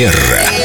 [0.00, 0.59] Премьера.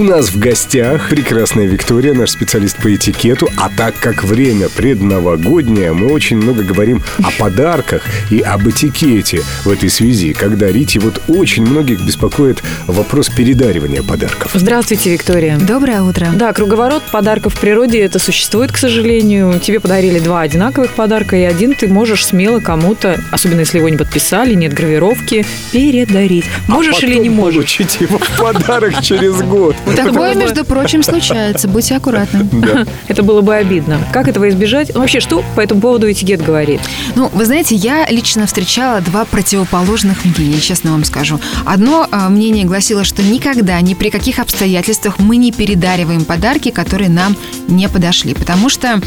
[0.00, 3.50] У нас в гостях прекрасная Виктория, наш специалист по этикету.
[3.58, 9.68] А так как время предновогоднее, мы очень много говорим о подарках и об этикете в
[9.68, 10.32] этой связи.
[10.32, 14.52] Как дарить, и вот очень многих беспокоит вопрос передаривания подарков.
[14.54, 15.58] Здравствуйте, Виктория.
[15.58, 16.28] Доброе утро.
[16.34, 19.60] Да, круговорот подарков в природе это существует, к сожалению.
[19.60, 23.98] Тебе подарили два одинаковых подарка, и один ты можешь смело кому-то, особенно если его не
[23.98, 26.46] подписали, нет гравировки, передарить.
[26.68, 27.56] Можешь а или не можешь?
[27.56, 29.76] получить его в подарок через год.
[29.96, 31.68] Такое, между прочим, случается.
[31.68, 32.44] Будьте аккуратны.
[32.44, 32.86] Да.
[33.08, 34.00] Это было бы обидно.
[34.12, 34.92] Как этого избежать?
[34.94, 36.80] Ну, вообще, что по этому поводу этикет говорит?
[37.14, 41.40] Ну, вы знаете, я лично встречала два противоположных мнения, честно вам скажу.
[41.64, 47.08] Одно а, мнение гласило, что никогда, ни при каких обстоятельствах мы не передариваем подарки, которые
[47.08, 47.36] нам
[47.68, 48.34] не подошли.
[48.34, 49.00] Потому что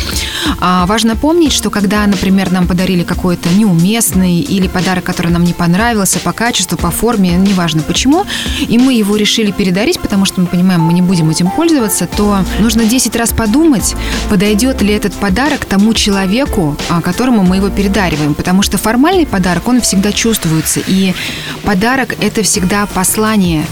[0.60, 5.54] а, важно помнить, что когда, например, нам подарили какой-то неуместный или подарок, который нам не
[5.54, 8.26] понравился по качеству, по форме, неважно почему,
[8.68, 12.40] и мы его решили передарить, потому что мы понимаем, мы не будем этим пользоваться, то
[12.60, 13.96] нужно 10 раз подумать,
[14.30, 18.34] подойдет ли этот подарок тому человеку, а, которому мы его передариваем.
[18.34, 20.82] Потому что формальный подарок, он всегда чувствуется.
[20.86, 21.14] И
[21.64, 23.66] подарок– это всегда послание.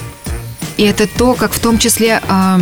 [0.77, 2.59] И это то, как в том числе а,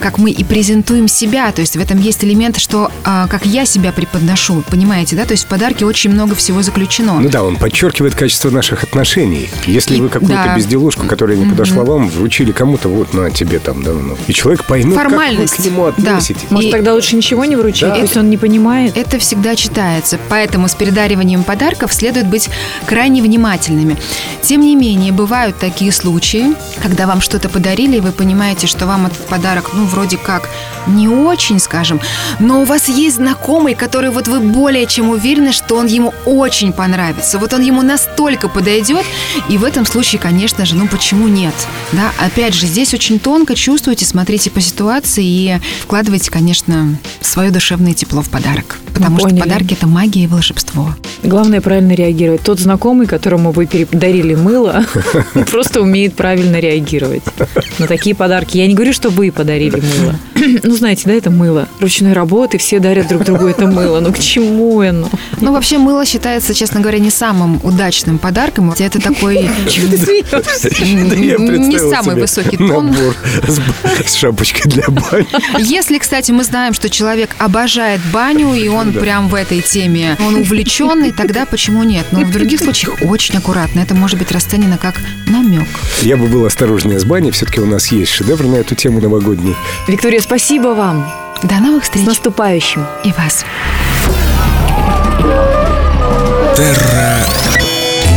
[0.00, 3.64] как мы и презентуем себя, то есть в этом есть элемент, что а, как я
[3.64, 7.18] себя преподношу, понимаете, да, то есть в подарке очень много всего заключено.
[7.20, 9.48] Ну да, он подчеркивает качество наших отношений.
[9.66, 10.56] Если И- вы какую-то да.
[10.56, 14.16] безделушку, которая не подошла вам, вручили кому-то, вот на тебе там давно.
[14.26, 15.54] И человек поймет, Формальность.
[15.56, 16.10] как вы к нему Да.
[16.10, 16.42] относитесь.
[16.50, 17.88] Может, И- тогда лучше ничего не вручить?
[17.88, 17.94] Да.
[17.94, 18.96] То есть он не понимает?
[18.96, 22.50] Это всегда читается, поэтому с передариванием подарков следует быть
[22.86, 23.96] крайне внимательными.
[24.42, 29.06] Тем не менее, бывают такие случаи, когда вам что-то подарили, и вы понимаете, что вам
[29.06, 30.48] этот подарок, ну, вроде как
[30.86, 32.00] не очень, скажем,
[32.40, 36.72] но у вас есть знакомый, который вот вы более чем уверены, что он ему очень
[36.72, 37.38] понравится.
[37.38, 39.04] Вот он ему настолько подойдет,
[39.48, 41.54] и в этом случае, конечно же, ну почему нет?
[41.92, 47.94] Да, опять же, здесь очень тонко чувствуйте, смотрите по ситуации и вкладывайте, конечно, свое душевное
[47.94, 48.78] тепло в подарок.
[48.94, 50.94] Потому что подарки это магия и волшебство.
[51.22, 52.42] Главное правильно реагировать.
[52.42, 54.84] Тот знакомый, которому вы передарили мыло,
[55.50, 57.22] просто умеет правильно реагировать
[57.78, 58.56] на такие подарки.
[58.58, 60.18] Я не говорю, что вы подарили мыло.
[60.62, 61.68] Ну, знаете, да, это мыло.
[61.80, 64.00] Ручной работы, все дарят друг другу это мыло.
[64.00, 65.08] Ну, к чему оно?
[65.40, 68.70] Ну, вообще, мыло считается, честно говоря, не самым удачным подарком.
[68.78, 70.70] Это такой Чего ты смеешься?
[71.08, 72.88] Да я не самый высокий тон.
[72.88, 73.16] Набор
[73.46, 75.26] с, с шапочкой для бани.
[75.58, 80.36] Если, кстати, мы знаем, что человек обожает баню, и он прям в этой теме, он
[80.36, 82.04] увлеченный, тогда почему нет?
[82.12, 83.80] Но в других случаях очень аккуратно.
[83.80, 84.94] Это может быть расценено как
[85.26, 85.68] намек.
[86.02, 87.30] Я бы был осторожнее с баней.
[87.30, 89.33] Все-таки у нас есть шедевр на эту тему новогодний.
[89.86, 91.04] Виктория, спасибо вам.
[91.42, 92.06] До новых С встреч.
[92.06, 92.86] наступающим.
[93.04, 93.44] И вас.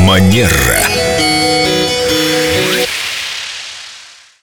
[0.06, 0.97] Манера.